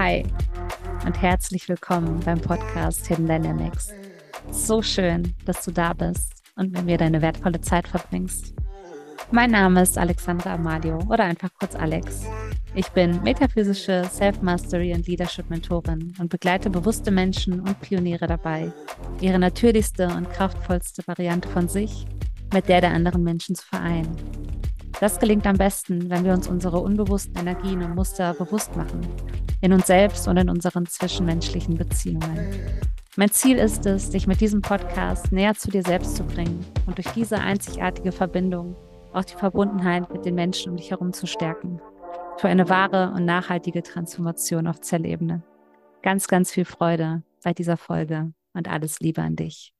[0.00, 0.24] Hi
[1.04, 3.92] und herzlich willkommen beim Podcast Hidden Dynamics.
[4.50, 8.54] So schön, dass du da bist und mit mir deine wertvolle Zeit verbringst.
[9.30, 12.22] Mein Name ist Alexandra Amalio oder einfach kurz Alex.
[12.74, 18.72] Ich bin metaphysische Self-Mastery und Leadership-Mentorin und begleite bewusste Menschen und Pioniere dabei,
[19.20, 22.06] ihre natürlichste und kraftvollste Variante von sich
[22.54, 24.16] mit der der anderen Menschen zu vereinen.
[24.98, 29.00] Das gelingt am besten, wenn wir uns unsere unbewussten Energien und Muster bewusst machen,
[29.60, 32.48] in uns selbst und in unseren zwischenmenschlichen Beziehungen.
[33.16, 36.96] Mein Ziel ist es, dich mit diesem Podcast näher zu dir selbst zu bringen und
[36.96, 38.76] durch diese einzigartige Verbindung
[39.12, 41.80] auch die Verbundenheit mit den Menschen um dich herum zu stärken.
[42.38, 45.42] Für eine wahre und nachhaltige Transformation auf Zellebene.
[46.02, 49.74] Ganz, ganz viel Freude bei dieser Folge und alles Liebe an dich.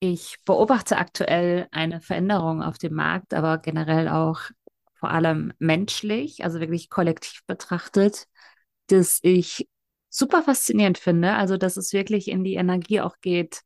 [0.00, 4.40] Ich beobachte aktuell eine Veränderung auf dem Markt, aber generell auch
[5.02, 8.28] vor allem menschlich, also wirklich kollektiv betrachtet,
[8.86, 9.68] dass ich
[10.10, 11.32] super faszinierend finde.
[11.34, 13.62] Also, dass es wirklich in die Energie auch geht,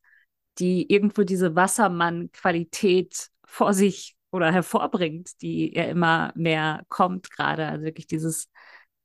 [0.59, 7.67] die irgendwo diese Wassermann-Qualität vor sich oder hervorbringt, die ja immer mehr kommt gerade.
[7.67, 8.49] Also wirklich dieses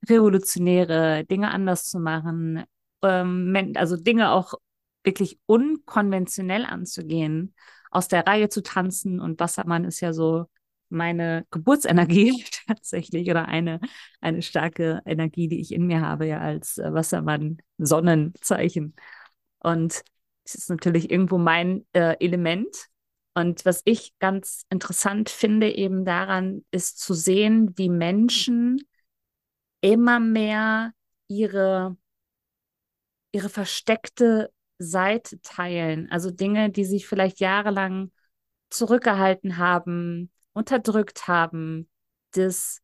[0.07, 2.63] Revolutionäre, Dinge anders zu machen,
[3.01, 4.53] ähm, also Dinge auch
[5.03, 7.53] wirklich unkonventionell anzugehen,
[7.89, 9.19] aus der Reihe zu tanzen.
[9.19, 10.45] Und Wassermann ist ja so
[10.91, 13.79] meine Geburtsenergie tatsächlich oder eine,
[14.21, 18.95] eine starke Energie, die ich in mir habe, ja als äh, Wassermann-Sonnenzeichen.
[19.59, 20.03] Und
[20.43, 22.87] es ist natürlich irgendwo mein äh, Element.
[23.33, 28.81] Und was ich ganz interessant finde eben daran, ist zu sehen, wie Menschen
[29.81, 30.93] immer mehr
[31.27, 31.97] ihre,
[33.31, 36.09] ihre versteckte Seite teilen.
[36.11, 38.11] Also Dinge, die sich vielleicht jahrelang
[38.69, 41.89] zurückgehalten haben, unterdrückt haben,
[42.31, 42.81] dass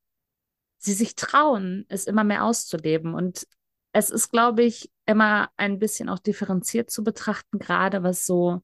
[0.78, 3.14] sie sich trauen, es immer mehr auszuleben.
[3.14, 3.48] Und
[3.94, 8.62] es ist, glaube ich, immer ein bisschen auch differenziert zu betrachten, gerade was so,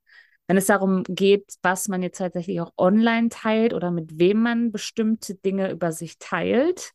[0.48, 4.72] wenn es darum geht, was man jetzt tatsächlich auch online teilt oder mit wem man
[4.72, 6.92] bestimmte Dinge über sich teilt.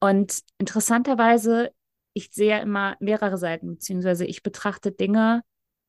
[0.00, 1.72] Und interessanterweise
[2.14, 5.42] ich sehe immer mehrere Seiten, beziehungsweise ich betrachte Dinge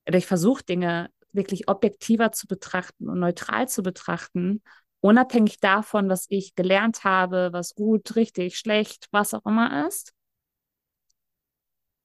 [0.07, 4.61] oder ich versuche Dinge wirklich objektiver zu betrachten und neutral zu betrachten,
[5.05, 10.13] unabhängig davon, was ich gelernt habe, was gut, richtig, schlecht, was auch immer ist.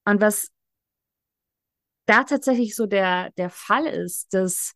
[0.04, 0.50] Und was
[2.06, 4.74] da tatsächlich so der, der Fall ist, dass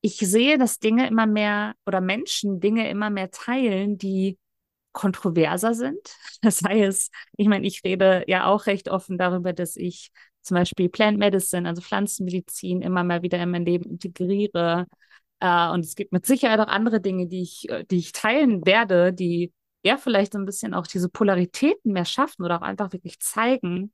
[0.00, 4.38] ich sehe, dass Dinge immer mehr oder Menschen Dinge immer mehr teilen, die
[4.92, 6.00] kontroverser sind.
[6.42, 10.10] Das heißt, ich meine, ich rede ja auch recht offen darüber, dass ich
[10.42, 14.86] zum Beispiel Plant Medicine, also Pflanzenmedizin, immer mal wieder in mein Leben integriere.
[15.40, 18.66] Äh, und es gibt mit Sicherheit auch andere Dinge, die ich, äh, die ich teilen
[18.66, 19.52] werde, die
[19.84, 23.92] ja vielleicht so ein bisschen auch diese Polaritäten mehr schaffen oder auch einfach wirklich zeigen,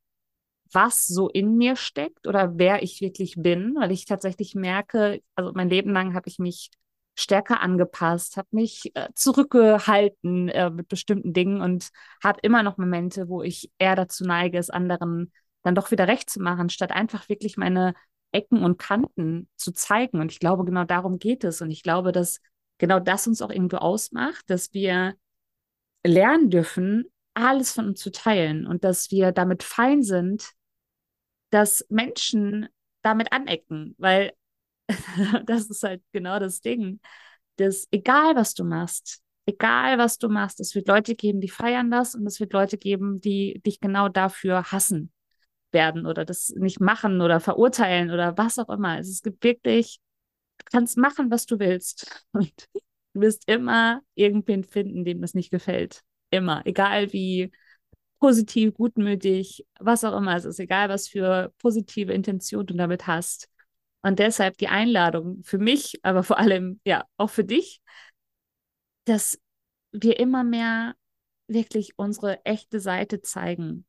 [0.73, 5.53] was so in mir steckt oder wer ich wirklich bin, weil ich tatsächlich merke, also
[5.55, 6.71] mein Leben lang habe ich mich
[7.17, 11.91] stärker angepasst, habe mich äh, zurückgehalten äh, mit bestimmten Dingen und
[12.23, 16.29] habe immer noch Momente, wo ich eher dazu neige, es anderen dann doch wieder recht
[16.29, 17.95] zu machen, statt einfach wirklich meine
[18.35, 20.21] Ecken und Kanten zu zeigen.
[20.21, 21.63] Und ich glaube, genau darum geht es.
[21.63, 22.41] Und ich glaube, dass
[22.79, 25.15] genau das uns auch irgendwo ausmacht, dass wir
[26.05, 30.53] lernen dürfen, alles von uns zu teilen und dass wir damit fein sind,
[31.51, 32.69] dass Menschen
[33.03, 34.33] damit anecken, weil
[35.47, 37.01] das ist halt genau das Ding.
[37.57, 41.91] dass egal was du machst, egal was du machst, es wird Leute geben, die feiern
[41.91, 45.14] das und es wird Leute geben, die dich genau dafür hassen
[45.75, 48.91] werden oder das nicht machen oder verurteilen oder was auch immer.
[48.91, 49.99] Also es gibt wirklich,
[50.59, 52.53] du kannst machen, was du willst und
[53.13, 56.03] du wirst immer irgendwen finden, dem das nicht gefällt.
[56.31, 57.53] Immer, egal wie
[58.19, 63.51] positiv, gutmütig, was auch immer es ist, egal was für positive Intention du damit hast.
[64.03, 67.83] Und deshalb die Einladung für mich, aber vor allem ja auch für dich,
[69.05, 69.39] dass
[69.93, 70.95] wir immer mehr
[71.49, 73.87] wirklich unsere echte Seite zeigen,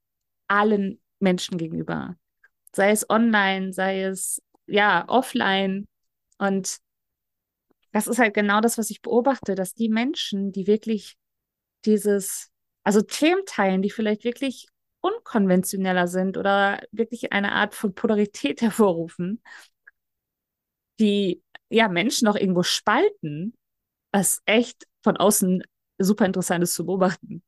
[0.48, 2.16] allen Menschen gegenüber.
[2.74, 5.86] Sei es online, sei es ja offline.
[6.38, 6.80] Und
[7.92, 11.16] das ist halt genau das, was ich beobachte, dass die Menschen, die wirklich
[11.86, 12.52] dieses,
[12.84, 14.68] also Themen teilen, die vielleicht wirklich
[15.02, 19.42] unkonventioneller sind oder wirklich eine Art von Polarität hervorrufen,
[21.00, 23.54] die ja Menschen auch irgendwo spalten,
[24.12, 25.64] was echt von außen
[25.98, 27.44] super interessant ist zu beobachten.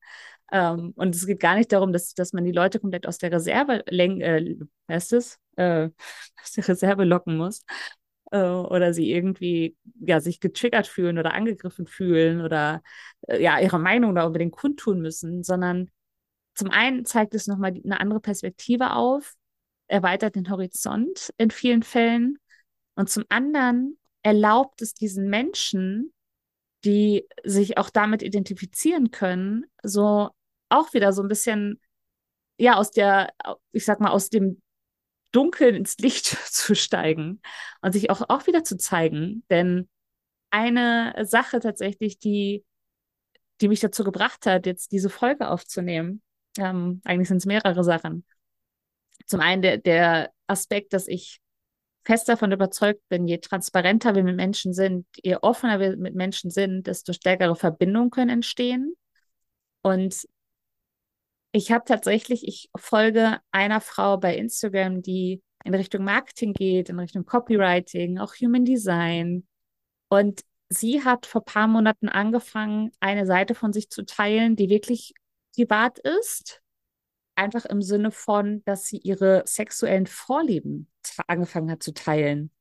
[0.51, 3.31] Ähm, und es geht gar nicht darum, dass, dass man die Leute komplett aus der
[3.31, 4.55] Reserve äh,
[4.89, 5.89] heißt es, äh,
[6.41, 7.63] aus der Reserve locken muss
[8.31, 12.81] äh, oder sie irgendwie ja sich getriggert fühlen oder angegriffen fühlen oder
[13.27, 15.89] äh, ja ihre Meinung da unbedingt kundtun müssen, sondern
[16.55, 19.35] zum einen zeigt es nochmal eine andere Perspektive auf,
[19.88, 22.39] erweitert den Horizont in vielen Fällen.
[22.95, 26.13] Und zum anderen erlaubt es diesen Menschen,
[26.83, 30.29] die sich auch damit identifizieren können, so
[30.69, 31.79] auch wieder so ein bisschen,
[32.57, 33.33] ja, aus der,
[33.71, 34.61] ich sag mal, aus dem
[35.31, 37.41] Dunkeln ins Licht zu steigen
[37.81, 39.43] und sich auch, auch wieder zu zeigen.
[39.49, 39.89] Denn
[40.49, 42.65] eine Sache tatsächlich, die,
[43.61, 46.21] die mich dazu gebracht hat, jetzt diese Folge aufzunehmen,
[46.57, 48.25] ähm, eigentlich sind es mehrere Sachen.
[49.25, 51.39] Zum einen der, der Aspekt, dass ich
[52.05, 56.49] fest davon überzeugt bin, je transparenter wir mit Menschen sind, je offener wir mit Menschen
[56.49, 58.95] sind, desto stärkere Verbindungen können entstehen.
[59.81, 60.25] Und
[61.51, 66.99] ich habe tatsächlich, ich folge einer Frau bei Instagram, die in Richtung Marketing geht, in
[66.99, 69.47] Richtung Copywriting, auch Human Design.
[70.09, 74.69] Und sie hat vor ein paar Monaten angefangen, eine Seite von sich zu teilen, die
[74.69, 75.13] wirklich
[75.55, 76.61] privat ist
[77.38, 80.89] einfach im Sinne von, dass sie ihre sexuellen Vorlieben
[81.27, 82.51] angefangen hat zu teilen.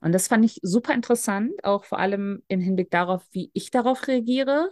[0.00, 4.06] Und das fand ich super interessant, auch vor allem im Hinblick darauf, wie ich darauf
[4.06, 4.70] reagiere.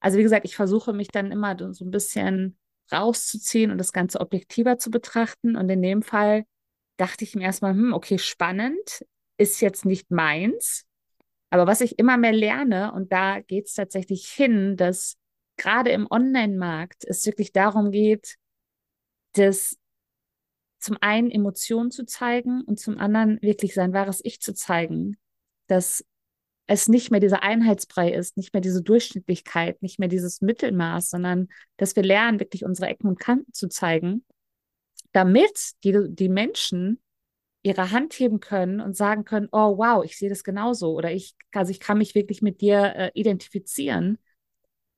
[0.00, 2.58] Also wie gesagt, ich versuche mich dann immer so ein bisschen
[2.92, 5.56] rauszuziehen und das Ganze objektiver zu betrachten.
[5.56, 6.44] Und in dem Fall
[6.96, 9.04] dachte ich mir erstmal, hm, okay, spannend,
[9.38, 10.84] ist jetzt nicht meins.
[11.50, 15.16] Aber was ich immer mehr lerne, und da geht es tatsächlich hin, dass
[15.56, 18.36] gerade im Online-Markt es wirklich darum geht,
[19.32, 19.76] das
[20.78, 25.16] zum einen Emotionen zu zeigen und zum anderen wirklich sein wahres Ich zu zeigen,
[25.66, 26.04] dass
[26.66, 31.48] es nicht mehr dieser Einheitsbrei ist, nicht mehr diese Durchschnittlichkeit, nicht mehr dieses Mittelmaß, sondern
[31.76, 34.24] dass wir lernen, wirklich unsere Ecken und Kanten zu zeigen,
[35.12, 37.00] damit die, die Menschen
[37.62, 41.34] ihre Hand heben können und sagen können, oh wow, ich sehe das genauso oder ich,
[41.52, 44.18] also ich kann mich wirklich mit dir äh, identifizieren.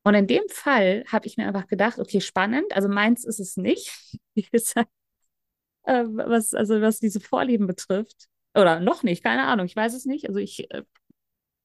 [0.04, 3.56] Und in dem Fall habe ich mir einfach gedacht, okay, spannend, also meins ist es
[3.56, 4.18] nicht.
[4.36, 8.28] äh, was, also was diese Vorlieben betrifft.
[8.54, 10.28] Oder noch nicht, keine Ahnung, ich weiß es nicht.
[10.28, 10.82] Also ich, äh,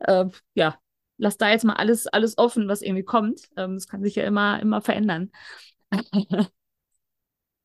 [0.04, 0.78] äh, ja,
[1.18, 3.50] lass da jetzt mal alles, alles offen, was irgendwie kommt.
[3.58, 5.32] Ähm, das kann sich ja immer, immer verändern.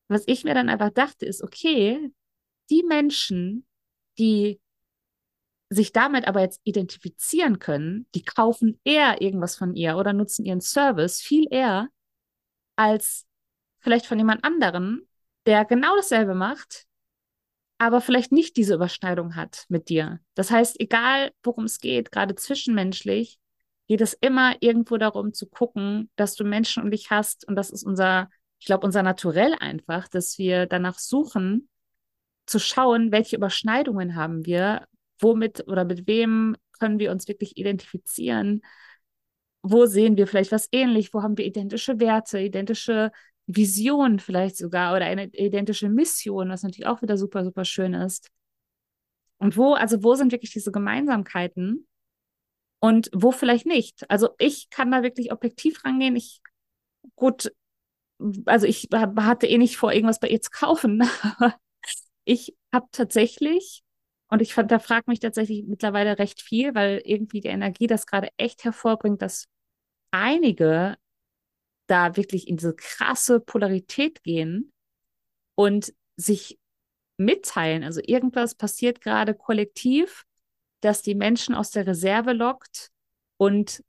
[0.07, 2.11] was ich mir dann einfach dachte, ist, okay,
[2.69, 3.65] die Menschen,
[4.17, 4.59] die
[5.69, 10.61] sich damit aber jetzt identifizieren können, die kaufen eher irgendwas von ihr oder nutzen ihren
[10.61, 11.89] Service viel eher
[12.75, 13.27] als
[13.79, 15.07] vielleicht von jemand anderen,
[15.45, 16.85] der genau dasselbe macht,
[17.79, 20.19] aber vielleicht nicht diese Überschneidung hat mit dir.
[20.35, 23.39] Das heißt, egal worum es geht, gerade zwischenmenschlich,
[23.87, 27.47] geht es immer irgendwo darum zu gucken, dass du Menschen um dich hast.
[27.47, 28.29] Und das ist unser,
[28.59, 31.69] ich glaube, unser Naturell einfach, dass wir danach suchen,
[32.45, 34.85] zu schauen, welche Überschneidungen haben wir,
[35.19, 38.61] womit oder mit wem können wir uns wirklich identifizieren,
[39.61, 43.11] wo sehen wir vielleicht was ähnlich, wo haben wir identische Werte, identische
[43.51, 48.29] Vision vielleicht sogar oder eine identische Mission, was natürlich auch wieder super, super schön ist.
[49.39, 51.87] Und wo, also wo sind wirklich diese Gemeinsamkeiten
[52.79, 54.09] und wo vielleicht nicht?
[54.09, 56.15] Also ich kann da wirklich objektiv rangehen.
[56.15, 56.41] Ich,
[57.15, 57.51] gut,
[58.45, 61.01] also ich hatte eh nicht vor, irgendwas bei ihr zu kaufen.
[62.25, 63.81] ich habe tatsächlich,
[64.27, 68.29] und ich da fragt mich tatsächlich mittlerweile recht viel, weil irgendwie die Energie das gerade
[68.37, 69.47] echt hervorbringt, dass
[70.11, 70.97] einige
[71.89, 74.71] da wirklich in diese krasse Polarität gehen
[75.55, 76.59] und sich
[77.17, 77.83] mitteilen.
[77.83, 80.25] Also irgendwas passiert gerade kollektiv,
[80.81, 82.91] das die Menschen aus der Reserve lockt
[83.37, 83.83] und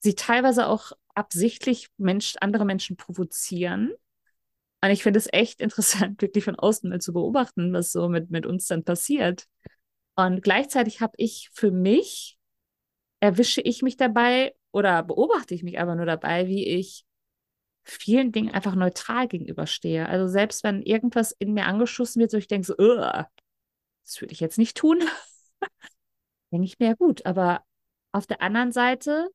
[0.00, 3.92] sie teilweise auch absichtlich Mensch, andere Menschen provozieren.
[4.82, 8.30] Und ich finde es echt interessant, wirklich von außen mal zu beobachten, was so mit,
[8.30, 9.46] mit uns dann passiert.
[10.14, 12.38] Und gleichzeitig habe ich für mich,
[13.20, 17.05] erwische ich mich dabei oder beobachte ich mich aber nur dabei, wie ich
[17.86, 20.08] vielen Dingen einfach neutral gegenüberstehe.
[20.08, 24.40] Also selbst wenn irgendwas in mir angeschossen wird, so ich denke so, das würde ich
[24.40, 25.02] jetzt nicht tun,
[26.52, 27.24] denke ich mir ja gut.
[27.24, 27.62] Aber
[28.12, 29.28] auf der anderen Seite,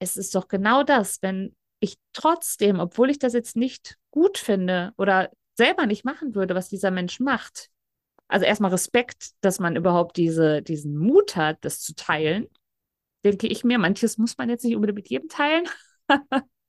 [0.00, 4.92] es ist doch genau das, wenn ich trotzdem, obwohl ich das jetzt nicht gut finde
[4.98, 7.70] oder selber nicht machen würde, was dieser Mensch macht,
[8.28, 12.48] also erstmal Respekt, dass man überhaupt diese, diesen Mut hat, das zu teilen,
[13.24, 15.68] denke ich mir, manches muss man jetzt nicht unbedingt mit jedem teilen.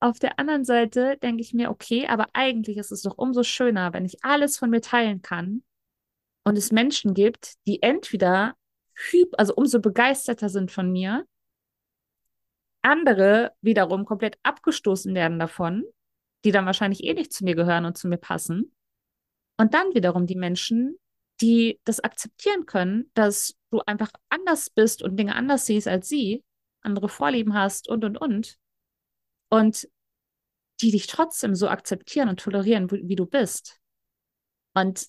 [0.00, 3.92] Auf der anderen Seite denke ich mir, okay, aber eigentlich ist es doch umso schöner,
[3.92, 5.62] wenn ich alles von mir teilen kann
[6.44, 8.56] und es Menschen gibt, die entweder
[9.36, 11.26] also umso begeisterter sind von mir,
[12.82, 15.84] andere wiederum komplett abgestoßen werden davon,
[16.44, 18.74] die dann wahrscheinlich eh nicht zu mir gehören und zu mir passen.
[19.58, 20.98] Und dann wiederum die Menschen,
[21.40, 26.44] die das akzeptieren können, dass du einfach anders bist und Dinge anders siehst als sie,
[26.82, 28.58] andere Vorlieben hast und, und, und.
[29.50, 29.88] Und
[30.80, 33.78] die dich trotzdem so akzeptieren und tolerieren, wie, wie du bist.
[34.74, 35.06] Und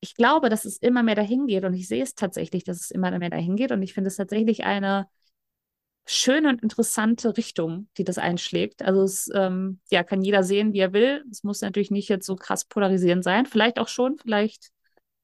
[0.00, 2.90] ich glaube, dass es immer mehr dahin geht und ich sehe es tatsächlich, dass es
[2.90, 5.08] immer mehr dahin geht und ich finde es tatsächlich eine
[6.06, 8.82] schöne und interessante Richtung, die das einschlägt.
[8.82, 11.24] Also es ähm, ja, kann jeder sehen, wie er will.
[11.30, 13.44] Es muss natürlich nicht jetzt so krass polarisierend sein.
[13.44, 14.70] Vielleicht auch schon, vielleicht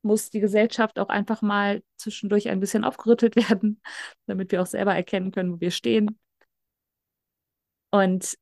[0.02, 3.80] muss die Gesellschaft auch einfach mal zwischendurch ein bisschen aufgerüttelt werden,
[4.26, 6.18] damit wir auch selber erkennen können, wo wir stehen.
[7.94, 8.34] Und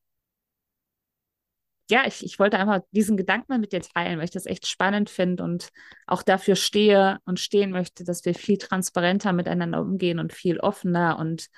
[1.90, 4.66] ja, ich, ich wollte einfach diesen Gedanken mal mit dir teilen, weil ich das echt
[4.66, 5.68] spannend finde und
[6.06, 11.18] auch dafür stehe und stehen möchte, dass wir viel transparenter miteinander umgehen und viel offener
[11.18, 11.48] und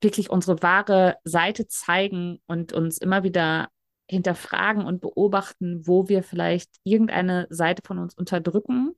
[0.00, 3.70] wirklich unsere wahre Seite zeigen und uns immer wieder
[4.08, 8.92] hinterfragen und beobachten, wo wir vielleicht irgendeine Seite von uns unterdrücken,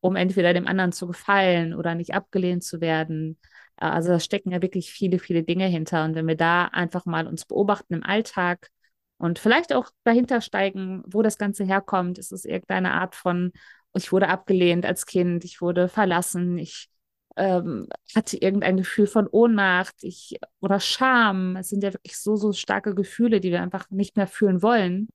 [0.00, 3.38] um entweder dem anderen zu gefallen oder nicht abgelehnt zu werden.
[3.76, 6.04] Also da stecken ja wirklich viele, viele Dinge hinter.
[6.04, 8.70] Und wenn wir da einfach mal uns beobachten im Alltag,
[9.18, 12.18] und vielleicht auch dahinter steigen, wo das Ganze herkommt.
[12.18, 13.52] Ist es irgendeine Art von,
[13.94, 16.88] ich wurde abgelehnt als Kind, ich wurde verlassen, ich
[17.36, 21.56] ähm, hatte irgendein Gefühl von Ohnmacht ich, oder Scham.
[21.56, 25.08] Es sind ja wirklich so, so starke Gefühle, die wir einfach nicht mehr fühlen wollen,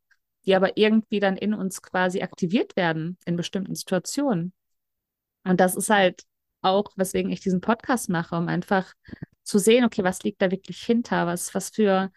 [0.46, 4.54] die aber irgendwie dann in uns quasi aktiviert werden in bestimmten Situationen.
[5.44, 6.24] Und das ist halt
[6.62, 8.94] auch, weswegen ich diesen Podcast mache, um einfach
[9.44, 11.28] zu sehen, okay, was liegt da wirklich hinter?
[11.28, 12.12] Was, was für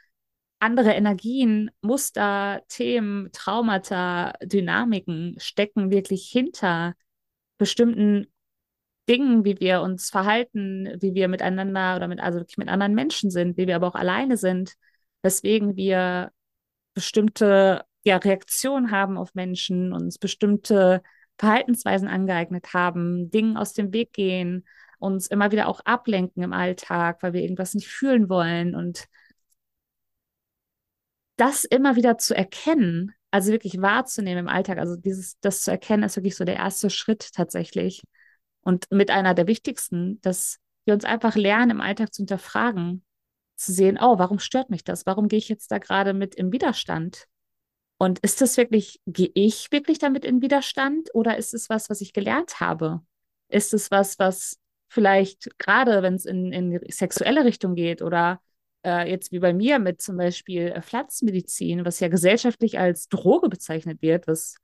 [0.61, 6.95] andere Energien, Muster, Themen, Traumata, Dynamiken stecken wirklich hinter
[7.59, 8.27] bestimmten
[9.09, 13.31] Dingen, wie wir uns verhalten, wie wir miteinander oder mit, also wirklich mit anderen Menschen
[13.31, 14.75] sind, wie wir aber auch alleine sind,
[15.23, 16.31] weswegen wir
[16.95, 21.03] bestimmte ja, Reaktionen haben auf Menschen, uns bestimmte
[21.43, 24.65] Verhaltensweisen angeeignet haben, Dingen aus dem Weg gehen,
[25.01, 29.09] uns immer wieder auch ablenken im Alltag, weil wir irgendwas nicht fühlen wollen und
[31.35, 36.05] das immer wieder zu erkennen, also wirklich wahrzunehmen im Alltag, also dieses, das zu erkennen,
[36.05, 38.05] ist wirklich so der erste Schritt tatsächlich.
[38.61, 43.05] Und mit einer der wichtigsten, dass wir uns einfach lernen, im Alltag zu hinterfragen,
[43.57, 45.07] zu sehen, oh, warum stört mich das?
[45.07, 47.27] Warum gehe ich jetzt da gerade mit im Widerstand?
[48.03, 52.01] Und ist das wirklich, gehe ich wirklich damit in Widerstand oder ist es was, was
[52.01, 53.01] ich gelernt habe?
[53.47, 58.41] Ist es was, was vielleicht gerade, wenn es in, in sexuelle Richtung geht oder
[58.85, 63.49] äh, jetzt wie bei mir mit zum Beispiel äh, Pflanzenmedizin, was ja gesellschaftlich als Droge
[63.49, 64.57] bezeichnet wird, was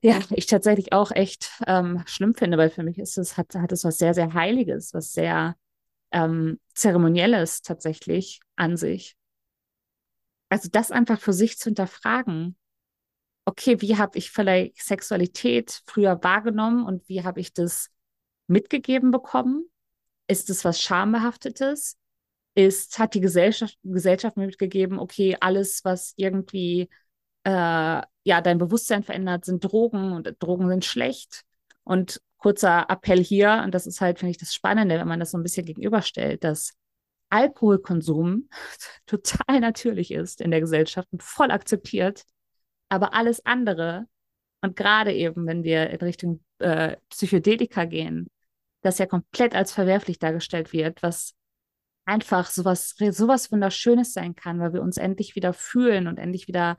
[0.00, 3.72] ja ich tatsächlich auch echt ähm, schlimm finde, weil für mich ist es, hat, hat
[3.72, 5.56] es was sehr, sehr Heiliges, was sehr
[6.12, 9.16] ähm, Zeremonielles tatsächlich an sich.
[10.48, 12.56] Also das einfach für sich zu hinterfragen.
[13.44, 17.90] Okay, wie habe ich vielleicht Sexualität früher wahrgenommen und wie habe ich das
[18.46, 19.64] mitgegeben bekommen?
[20.28, 21.96] Ist es was Schambehaftetes?
[22.56, 26.88] ist, hat die Gesellschaft, Gesellschaft mitgegeben, okay, alles, was irgendwie
[27.44, 31.44] äh, ja dein Bewusstsein verändert, sind Drogen und Drogen sind schlecht.
[31.84, 35.32] Und kurzer Appell hier, und das ist halt, finde ich, das Spannende, wenn man das
[35.32, 36.72] so ein bisschen gegenüberstellt, dass
[37.30, 38.48] Alkoholkonsum
[39.06, 42.24] total natürlich ist in der Gesellschaft und voll akzeptiert,
[42.88, 44.06] aber alles andere
[44.62, 48.28] und gerade eben, wenn wir in Richtung äh, Psychedelika gehen,
[48.82, 51.34] das ja komplett als verwerflich dargestellt wird, was
[52.04, 56.76] einfach sowas, sowas Wunderschönes sein kann, weil wir uns endlich wieder fühlen und endlich wieder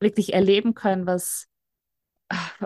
[0.00, 1.48] wirklich erleben können, was,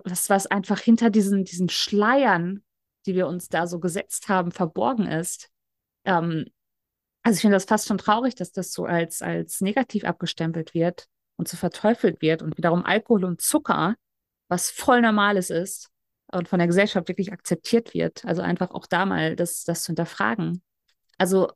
[0.05, 2.63] was, was einfach hinter diesen, diesen Schleiern,
[3.07, 5.51] die wir uns da so gesetzt haben, verborgen ist.
[6.05, 6.47] Ähm,
[7.25, 11.07] also ich finde das fast schon traurig, dass das so als, als negativ abgestempelt wird
[11.37, 13.97] und so verteufelt wird und wiederum Alkohol und Zucker,
[14.49, 15.89] was voll Normales ist
[16.31, 18.25] und von der Gesellschaft wirklich akzeptiert wird.
[18.27, 20.63] Also einfach auch da mal das, das zu hinterfragen.
[21.17, 21.51] Also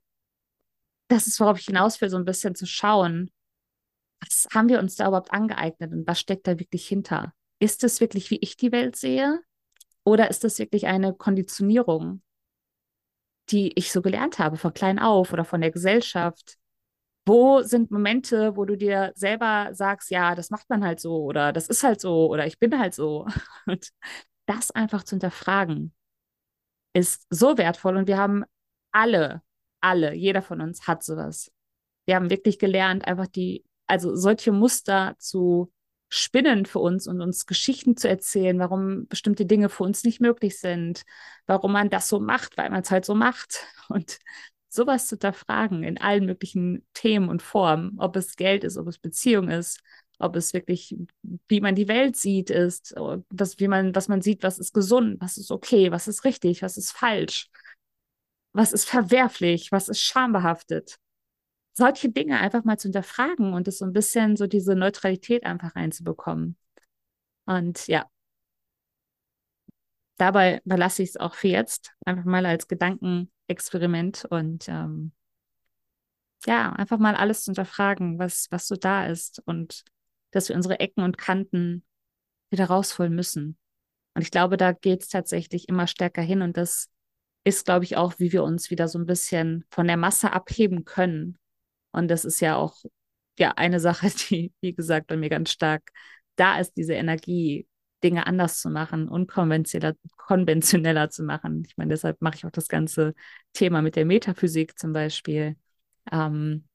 [1.09, 3.31] das ist, worauf ich hinaus will, so ein bisschen zu schauen,
[4.21, 7.35] was haben wir uns da überhaupt angeeignet und was steckt da wirklich hinter?
[7.61, 9.41] Ist es wirklich, wie ich die Welt sehe?
[10.05, 12.23] Oder ist das wirklich eine Konditionierung,
[13.51, 16.57] die ich so gelernt habe, von klein auf oder von der Gesellschaft?
[17.27, 21.53] Wo sind Momente, wo du dir selber sagst, ja, das macht man halt so oder
[21.53, 23.27] das ist halt so oder ich bin halt so?
[23.67, 23.91] Und
[24.47, 25.95] das einfach zu hinterfragen,
[26.95, 28.45] ist so wertvoll und wir haben
[28.93, 29.43] alle
[29.81, 31.51] alle, jeder von uns hat sowas.
[32.07, 35.73] Wir haben wirklich gelernt, einfach die, also solche Muster zu
[36.09, 40.59] spinnen für uns und uns Geschichten zu erzählen, warum bestimmte Dinge für uns nicht möglich
[40.59, 41.03] sind,
[41.47, 43.65] warum man das so macht, weil man es halt so macht.
[43.89, 44.19] Und
[44.71, 48.99] sowas zu hinterfragen in allen möglichen Themen und Formen, ob es Geld ist, ob es
[48.99, 49.81] Beziehung ist,
[50.19, 50.95] ob es wirklich,
[51.49, 52.95] wie man die Welt sieht, ist,
[53.31, 56.61] das, wie man, was man sieht, was ist gesund, was ist okay, was ist richtig,
[56.61, 57.49] was ist falsch
[58.53, 60.99] was ist verwerflich, was ist schambehaftet.
[61.75, 65.77] Solche Dinge einfach mal zu hinterfragen und es so ein bisschen so diese Neutralität einfach
[65.77, 66.57] reinzubekommen.
[67.47, 68.07] Und ja,
[70.19, 75.13] dabei überlasse ich es auch für jetzt einfach mal als Gedankenexperiment und ähm,
[76.47, 79.85] ja, einfach mal alles zu hinterfragen, was, was so da ist und
[80.31, 81.85] dass wir unsere Ecken und Kanten
[82.51, 83.57] wieder rausholen müssen.
[84.15, 86.91] Und ich glaube, da geht es tatsächlich immer stärker hin und das
[87.45, 90.85] ist, glaube ich, auch, wie wir uns wieder so ein bisschen von der Masse abheben
[90.85, 91.39] können.
[91.99, 92.77] Und das ist ja auch
[93.39, 95.91] ja eine Sache, die, wie gesagt, bei mir ganz stark
[96.37, 97.67] da ist, diese Energie,
[98.05, 101.65] Dinge anders zu machen, unkonventioneller konventioneller zu machen.
[101.67, 103.15] Ich meine, deshalb mache ich auch das ganze
[103.55, 105.57] Thema mit der Metaphysik zum Beispiel,
[106.13, 106.69] ähm,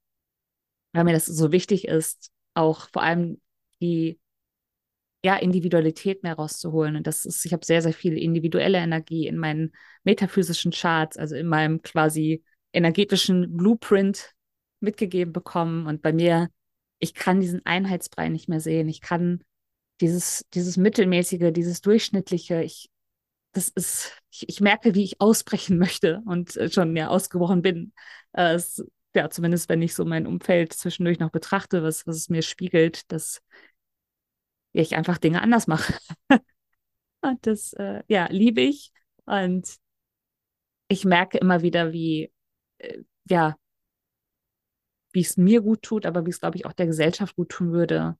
[0.92, 3.40] weil mir das so wichtig ist, auch vor allem
[3.80, 4.20] die
[5.24, 6.96] ja, Individualität mehr rauszuholen.
[6.96, 11.34] Und das ist, ich habe sehr, sehr viel individuelle Energie in meinen metaphysischen Charts, also
[11.34, 14.33] in meinem quasi energetischen Blueprint
[14.84, 15.86] mitgegeben bekommen.
[15.86, 16.48] Und bei mir,
[16.98, 18.88] ich kann diesen Einheitsbrei nicht mehr sehen.
[18.88, 19.42] Ich kann
[20.00, 22.90] dieses, dieses Mittelmäßige, dieses Durchschnittliche, ich,
[23.52, 27.92] das ist, ich, ich merke, wie ich ausbrechen möchte und äh, schon ja ausgebrochen bin.
[28.32, 32.28] Äh, es, ja, zumindest wenn ich so mein Umfeld zwischendurch noch betrachte, was, was es
[32.28, 33.40] mir spiegelt, dass
[34.72, 35.94] ich einfach Dinge anders mache.
[37.20, 38.92] und das, äh, ja, liebe ich.
[39.24, 39.76] Und
[40.88, 42.32] ich merke immer wieder, wie,
[42.78, 43.56] äh, ja,
[45.14, 47.72] wie es mir gut tut, aber wie es, glaube ich, auch der Gesellschaft gut tun
[47.72, 48.16] würde,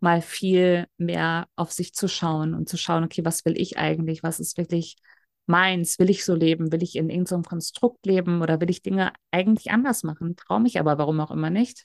[0.00, 4.22] mal viel mehr auf sich zu schauen und zu schauen, okay, was will ich eigentlich?
[4.22, 4.96] Was ist wirklich
[5.46, 5.98] meins?
[5.98, 6.70] Will ich so leben?
[6.70, 10.36] Will ich in irgendeinem Konstrukt leben oder will ich Dinge eigentlich anders machen?
[10.36, 11.84] Traue mich aber, warum auch immer nicht?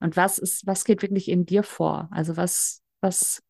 [0.00, 2.08] Und was ist, was geht wirklich in dir vor?
[2.10, 3.42] Also was, was,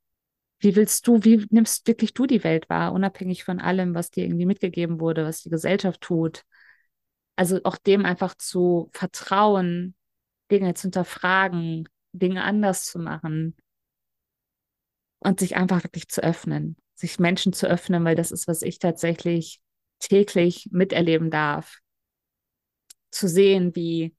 [0.58, 4.24] wie willst du, wie nimmst wirklich du die Welt wahr, unabhängig von allem, was dir
[4.24, 6.42] irgendwie mitgegeben wurde, was die Gesellschaft tut?
[7.36, 9.94] Also auch dem einfach zu vertrauen,
[10.52, 13.56] Dinge zu hinterfragen, Dinge anders zu machen,
[15.22, 18.78] und sich einfach wirklich zu öffnen, sich Menschen zu öffnen, weil das ist, was ich
[18.78, 19.60] tatsächlich
[20.00, 21.78] täglich miterleben darf.
[23.10, 24.16] Zu sehen, wie,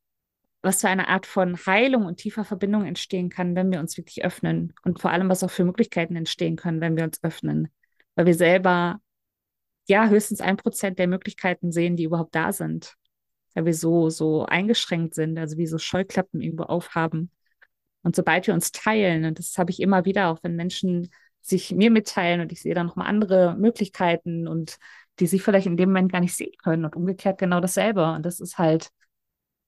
[0.61, 4.23] was für eine Art von Heilung und tiefer Verbindung entstehen kann, wenn wir uns wirklich
[4.23, 4.73] öffnen.
[4.83, 7.69] Und vor allem, was auch für Möglichkeiten entstehen können, wenn wir uns öffnen.
[8.15, 9.01] Weil wir selber,
[9.87, 12.95] ja, höchstens ein Prozent der Möglichkeiten sehen, die überhaupt da sind.
[13.53, 17.31] Weil wir so, so eingeschränkt sind, also wie so Scheuklappen irgendwo aufhaben.
[18.03, 21.11] Und sobald wir uns teilen, und das habe ich immer wieder, auch wenn Menschen
[21.41, 24.77] sich mir mitteilen und ich sehe dann nochmal andere Möglichkeiten und
[25.19, 28.13] die sie vielleicht in dem Moment gar nicht sehen können und umgekehrt genau dasselbe.
[28.13, 28.89] Und das ist halt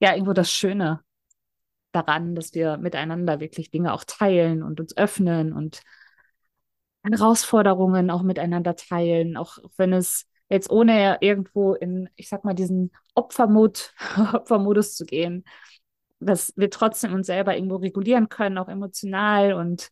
[0.00, 1.00] ja irgendwo das Schöne
[1.92, 5.82] daran, dass wir miteinander wirklich Dinge auch teilen und uns öffnen und
[7.04, 12.92] Herausforderungen auch miteinander teilen, auch wenn es jetzt ohne irgendwo in, ich sag mal, diesen
[13.14, 13.92] Opfermod,
[14.32, 15.44] Opfermodus zu gehen,
[16.20, 19.88] dass wir trotzdem uns selber irgendwo regulieren können, auch emotional und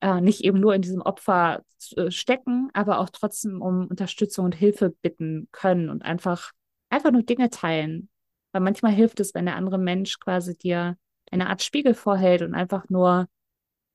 [0.00, 1.62] äh, nicht eben nur in diesem Opfer
[1.96, 6.52] äh, stecken, aber auch trotzdem um Unterstützung und Hilfe bitten können und einfach,
[6.88, 8.08] einfach nur Dinge teilen.
[8.52, 10.96] Weil manchmal hilft es, wenn der andere Mensch quasi dir
[11.30, 13.28] eine Art Spiegel vorhält und einfach nur,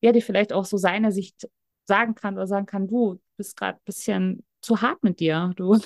[0.01, 1.49] ja, dir vielleicht auch so seine Sicht
[1.85, 5.79] sagen kann oder sagen kann, du bist gerade ein bisschen zu hart mit dir, du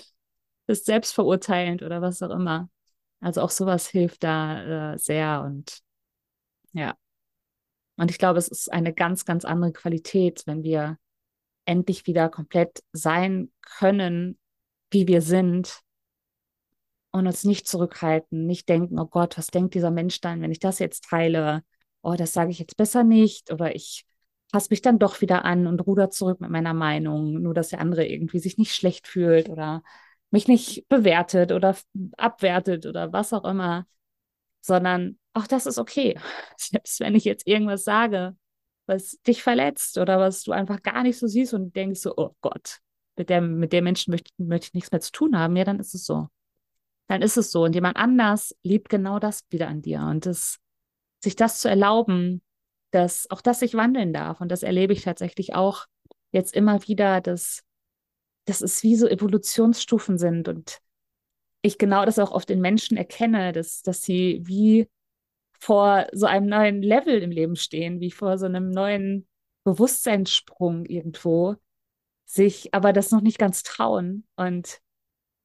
[0.67, 2.69] bist selbstverurteilend oder was auch immer.
[3.19, 5.79] Also auch sowas hilft da äh, sehr und
[6.73, 6.95] ja.
[7.95, 10.97] Und ich glaube, es ist eine ganz, ganz andere Qualität, wenn wir
[11.65, 14.37] endlich wieder komplett sein können,
[14.91, 15.81] wie wir sind
[17.11, 20.59] und uns nicht zurückhalten, nicht denken, oh Gott, was denkt dieser Mensch dann, wenn ich
[20.59, 21.63] das jetzt teile?
[22.03, 24.05] Oh, das sage ich jetzt besser nicht oder ich
[24.51, 27.81] passe mich dann doch wieder an und ruder zurück mit meiner Meinung, nur dass der
[27.81, 29.83] andere irgendwie sich nicht schlecht fühlt oder
[30.31, 31.75] mich nicht bewertet oder
[32.17, 33.85] abwertet oder was auch immer,
[34.61, 36.19] sondern auch das ist okay.
[36.57, 38.35] Selbst wenn ich jetzt irgendwas sage,
[38.85, 42.35] was dich verletzt oder was du einfach gar nicht so siehst und denkst so, oh
[42.41, 42.79] Gott,
[43.17, 45.79] mit der, mit der Menschen möchte, möchte ich nichts mehr zu tun haben, ja, dann
[45.79, 46.27] ist es so.
[47.07, 47.63] Dann ist es so.
[47.63, 50.01] Und jemand anders liebt genau das wieder an dir.
[50.01, 50.59] Und das,
[51.23, 52.41] sich das zu erlauben,
[52.91, 54.41] dass auch das sich wandeln darf.
[54.41, 55.85] Und das erlebe ich tatsächlich auch
[56.31, 57.63] jetzt immer wieder, dass,
[58.47, 60.79] dass es wie so Evolutionsstufen sind und
[61.61, 64.89] ich genau das auch oft in Menschen erkenne, dass, dass sie wie
[65.59, 69.27] vor so einem neuen Level im Leben stehen, wie vor so einem neuen
[69.63, 71.55] Bewusstseinssprung irgendwo,
[72.25, 74.25] sich aber das noch nicht ganz trauen.
[74.35, 74.79] Und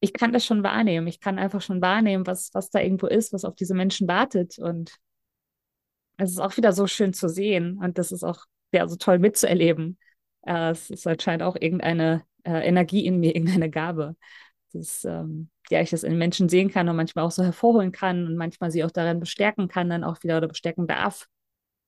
[0.00, 1.06] ich kann das schon wahrnehmen.
[1.06, 4.58] Ich kann einfach schon wahrnehmen, was, was da irgendwo ist, was auf diese Menschen wartet.
[4.58, 4.96] Und
[6.18, 7.78] es ist auch wieder so schön zu sehen.
[7.78, 9.98] Und das ist auch ja, so toll mitzuerleben.
[10.46, 14.16] Äh, es ist anscheinend auch irgendeine äh, Energie in mir, irgendeine Gabe.
[14.72, 18.26] dass ähm, ja, ich das in Menschen sehen kann und manchmal auch so hervorholen kann
[18.26, 21.28] und manchmal sie auch darin bestärken kann, dann auch wieder oder bestärken darf,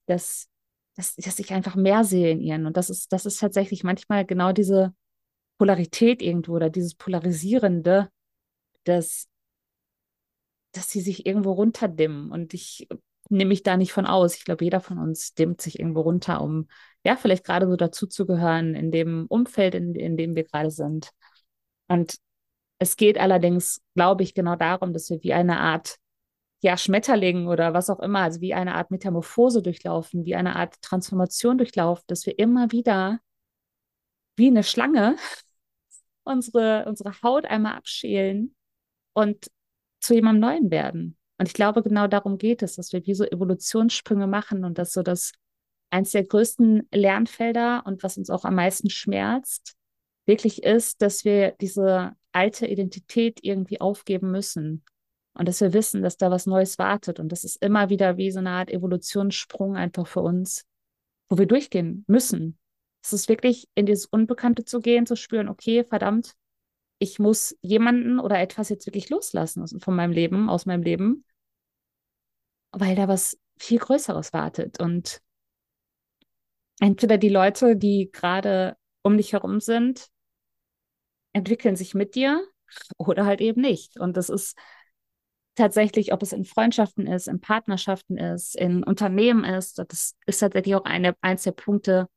[0.06, 0.48] dass,
[0.96, 2.66] dass, dass ich einfach mehr sehe in ihnen.
[2.66, 4.94] Und das ist, das ist tatsächlich manchmal genau diese
[5.58, 8.10] Polarität irgendwo oder dieses Polarisierende,
[8.84, 9.28] dass,
[10.72, 12.30] dass sie sich irgendwo runterdimmen.
[12.30, 12.88] Und ich
[13.28, 14.36] nehme mich da nicht von aus.
[14.36, 16.68] Ich glaube, jeder von uns dimmt sich irgendwo runter, um
[17.04, 21.10] ja, vielleicht gerade so dazuzugehören in dem Umfeld, in, in dem wir gerade sind.
[21.88, 22.16] Und
[22.78, 25.96] es geht allerdings, glaube ich, genau darum, dass wir wie eine Art
[26.62, 30.80] ja, Schmetterling oder was auch immer, also wie eine Art Metamorphose durchlaufen, wie eine Art
[30.80, 33.20] Transformation durchlaufen, dass wir immer wieder
[34.36, 35.16] wie eine Schlange
[36.24, 38.54] unsere, unsere Haut einmal abschälen
[39.12, 39.50] und
[40.00, 41.18] zu jemandem Neuen werden.
[41.38, 44.92] Und ich glaube, genau darum geht es, dass wir wie so Evolutionssprünge machen und dass
[44.92, 45.32] so das
[45.94, 49.76] eins der größten Lernfelder und was uns auch am meisten schmerzt,
[50.26, 54.84] wirklich ist, dass wir diese alte Identität irgendwie aufgeben müssen
[55.34, 58.32] und dass wir wissen, dass da was Neues wartet und das ist immer wieder wie
[58.32, 60.66] so eine Art Evolutionssprung einfach für uns,
[61.28, 62.58] wo wir durchgehen müssen.
[63.04, 66.34] Es ist wirklich in dieses Unbekannte zu gehen, zu spüren, okay, verdammt,
[66.98, 71.24] ich muss jemanden oder etwas jetzt wirklich loslassen von meinem Leben, aus meinem Leben,
[72.72, 74.80] weil da was viel Größeres wartet.
[74.80, 75.20] Und
[76.80, 80.08] entweder die Leute, die gerade um dich herum sind,
[81.32, 82.46] entwickeln sich mit dir
[82.96, 83.98] oder halt eben nicht.
[83.98, 84.56] Und das ist
[85.54, 90.74] tatsächlich, ob es in Freundschaften ist, in Partnerschaften ist, in Unternehmen ist, das ist tatsächlich
[90.74, 92.08] auch eine, eins der Punkte,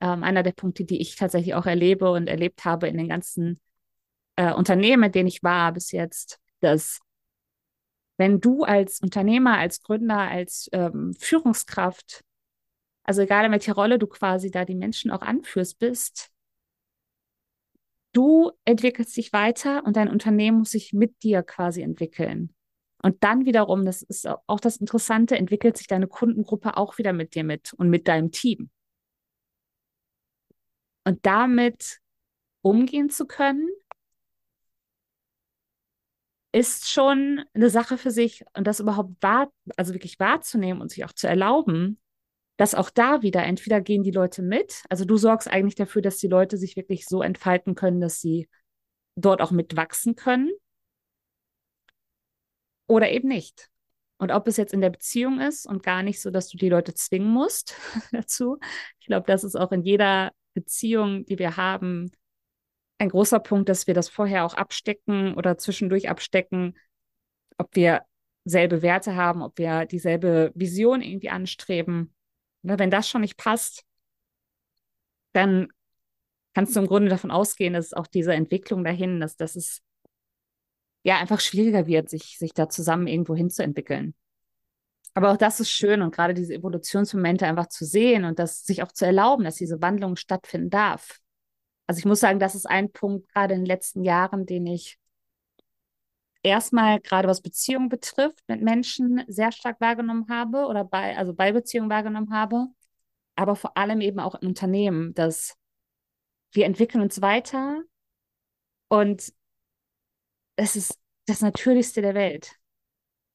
[0.00, 3.60] ähm, einer der Punkte, die ich tatsächlich auch erlebe und erlebt habe in den ganzen
[4.36, 7.00] äh, Unternehmen, in denen ich war bis jetzt, dass
[8.16, 12.22] wenn du als Unternehmer, als Gründer, als ähm, Führungskraft,
[13.10, 16.30] also egal in welcher Rolle du quasi da die Menschen auch anführst bist,
[18.12, 22.54] du entwickelst dich weiter und dein Unternehmen muss sich mit dir quasi entwickeln.
[23.02, 27.34] Und dann wiederum, das ist auch das Interessante, entwickelt sich deine Kundengruppe auch wieder mit
[27.34, 28.70] dir mit und mit deinem Team.
[31.04, 31.98] Und damit
[32.62, 33.68] umgehen zu können,
[36.52, 41.04] ist schon eine Sache für sich und das überhaupt wahr, also wirklich wahrzunehmen und sich
[41.04, 42.00] auch zu erlauben,
[42.60, 46.18] dass auch da wieder entweder gehen die Leute mit, also du sorgst eigentlich dafür, dass
[46.18, 48.50] die Leute sich wirklich so entfalten können, dass sie
[49.16, 50.50] dort auch mitwachsen können
[52.86, 53.70] oder eben nicht.
[54.18, 56.68] Und ob es jetzt in der Beziehung ist und gar nicht so, dass du die
[56.68, 57.76] Leute zwingen musst
[58.12, 58.58] dazu.
[58.98, 62.10] Ich glaube, das ist auch in jeder Beziehung, die wir haben,
[62.98, 66.76] ein großer Punkt, dass wir das vorher auch abstecken oder zwischendurch abstecken,
[67.56, 68.02] ob wir
[68.44, 72.14] selbe Werte haben, ob wir dieselbe Vision irgendwie anstreben.
[72.62, 73.84] Wenn das schon nicht passt,
[75.32, 75.68] dann
[76.54, 79.82] kannst du im Grunde davon ausgehen, dass auch diese Entwicklung dahin, dass, dass es
[81.02, 84.14] ja einfach schwieriger wird, sich, sich da zusammen irgendwo hinzuentwickeln.
[85.14, 88.82] Aber auch das ist schön und gerade diese Evolutionsmomente einfach zu sehen und das sich
[88.82, 91.18] auch zu erlauben, dass diese Wandlung stattfinden darf.
[91.86, 94.99] Also ich muss sagen, das ist ein Punkt gerade in den letzten Jahren, den ich
[96.42, 101.52] erstmal gerade was Beziehungen betrifft mit Menschen sehr stark wahrgenommen habe oder bei, also bei
[101.52, 102.66] Beziehungen wahrgenommen habe,
[103.36, 105.56] aber vor allem eben auch in Unternehmen, dass
[106.52, 107.82] wir entwickeln uns weiter
[108.88, 109.32] und
[110.56, 112.56] es ist das Natürlichste der Welt.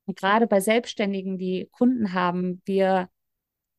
[0.06, 3.10] Und gerade bei Selbstständigen, die Kunden haben, wir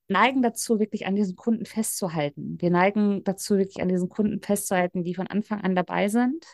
[0.08, 2.56] neigen dazu, wirklich an diesen Kunden festzuhalten.
[2.60, 6.44] Wir neigen dazu, wirklich an diesen Kunden festzuhalten, die von Anfang an dabei sind,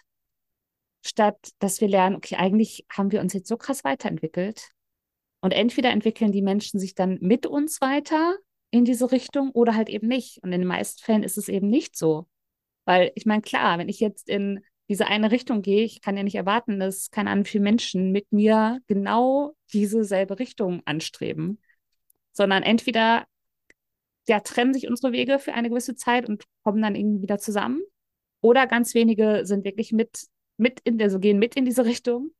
[1.02, 4.70] statt dass wir lernen, okay, eigentlich haben wir uns jetzt so krass weiterentwickelt.
[5.40, 8.36] Und entweder entwickeln die Menschen sich dann mit uns weiter
[8.70, 10.38] in diese Richtung oder halt eben nicht.
[10.42, 12.26] Und in den meisten Fällen ist es eben nicht so.
[12.84, 16.22] Weil ich meine, klar, wenn ich jetzt in diese eine Richtung gehe, ich kann ja
[16.22, 21.60] nicht erwarten, dass keine Ahnung, viele Menschen mit mir genau diese selbe Richtung anstreben,
[22.32, 23.26] sondern entweder
[24.28, 27.82] ja, trennen sich unsere Wege für eine gewisse Zeit und kommen dann irgendwie wieder zusammen.
[28.40, 32.32] Oder ganz wenige sind wirklich mit, mit in der, so gehen mit in diese Richtung.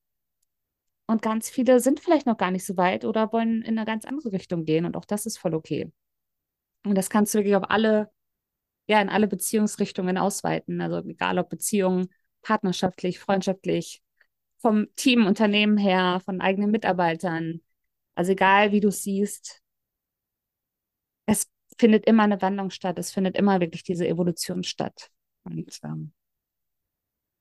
[1.07, 4.05] Und ganz viele sind vielleicht noch gar nicht so weit oder wollen in eine ganz
[4.05, 4.85] andere Richtung gehen.
[4.85, 5.92] Und auch das ist voll okay.
[6.85, 8.11] Und das kannst du wirklich auf alle,
[8.87, 10.81] ja, in alle Beziehungsrichtungen ausweiten.
[10.81, 12.09] Also egal ob Beziehungen
[12.42, 14.03] partnerschaftlich, freundschaftlich,
[14.59, 17.61] vom Team, Unternehmen her, von eigenen Mitarbeitern.
[18.14, 19.61] Also egal wie du siehst,
[21.27, 22.98] es findet immer eine Wandlung statt.
[22.98, 25.11] Es findet immer wirklich diese Evolution statt.
[25.44, 26.12] Und ähm,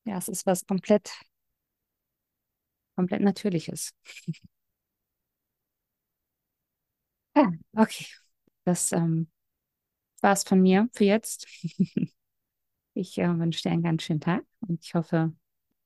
[0.05, 1.11] ja, es ist was komplett,
[2.95, 3.93] komplett Natürliches.
[7.35, 8.05] ja, okay.
[8.65, 9.29] Das ähm,
[10.21, 11.47] es von mir für jetzt.
[12.93, 15.33] Ich äh, wünsche dir einen ganz schönen Tag und ich hoffe,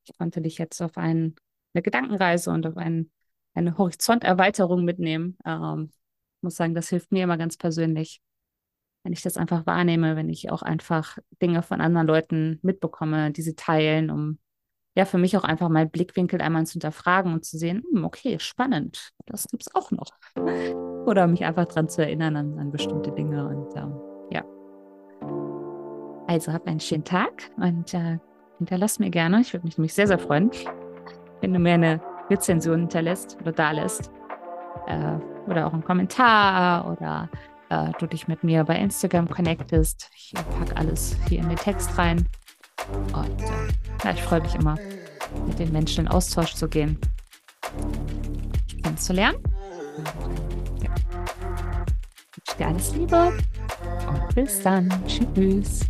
[0.06, 1.36] ich konnte dich jetzt auf ein,
[1.74, 3.12] eine Gedankenreise und auf ein,
[3.54, 5.38] eine Horizonterweiterung mitnehmen.
[5.46, 5.92] Ähm,
[6.42, 8.22] muss sagen, das hilft mir immer ganz persönlich,
[9.06, 13.44] wenn ich das einfach wahrnehme, wenn ich auch einfach Dinge von anderen Leuten mitbekomme, die
[13.44, 14.40] sie teilen, um
[14.96, 18.40] ja für mich auch einfach mal Blickwinkel einmal zu hinterfragen und zu sehen, hm, okay,
[18.40, 20.10] spannend, das gibt es auch noch.
[21.06, 23.94] Oder mich einfach daran zu erinnern an, an bestimmte Dinge und ähm,
[24.32, 24.44] ja.
[26.28, 28.18] Also habt einen schönen Tag und äh,
[28.58, 30.50] hinterlass mir gerne, ich würde mich nämlich sehr, sehr freuen,
[31.42, 34.12] wenn du mir eine Rezension hinterlässt oder da lässt.
[34.88, 37.30] Äh, oder auch einen Kommentar oder
[37.70, 40.10] äh, du dich mit mir bei Instagram connectest.
[40.16, 42.28] Ich packe alles hier in den Text rein.
[43.14, 44.76] Und äh, ja, ich freue mich immer,
[45.48, 47.00] mit den Menschen in Austausch zu gehen,
[48.84, 49.38] kennenzulernen.
[50.84, 50.94] Ja.
[52.32, 53.34] Ich wünsche dir alles Liebe
[54.08, 54.90] und bis dann.
[55.08, 55.82] Tschüss.